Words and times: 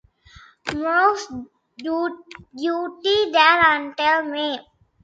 Provost 0.65 1.29
duty 1.77 3.31
there 3.31 3.75
until 3.79 4.23
May. 4.31 4.57